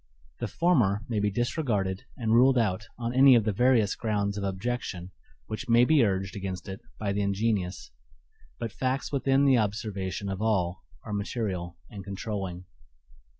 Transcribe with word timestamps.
The 0.39 0.47
former 0.47 1.05
may 1.09 1.19
be 1.19 1.29
disregarded 1.29 2.05
and 2.17 2.33
ruled 2.33 2.57
out 2.57 2.87
on 2.97 3.13
any 3.13 3.35
of 3.35 3.43
the 3.43 3.51
various 3.51 3.93
grounds 3.95 4.35
of 4.35 4.43
objection 4.43 5.11
which 5.45 5.69
may 5.69 5.85
be 5.85 6.03
urged 6.03 6.35
against 6.35 6.67
it 6.67 6.81
by 6.97 7.13
the 7.13 7.21
ingenious; 7.21 7.91
but 8.57 8.71
facts 8.71 9.11
within 9.11 9.45
the 9.45 9.59
observation 9.59 10.27
of 10.27 10.41
all 10.41 10.81
are 11.03 11.13
material 11.13 11.77
and 11.91 12.03
controlling. 12.03 12.65